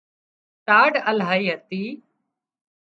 [0.67, 1.83] ٽاڍ الاهي هتي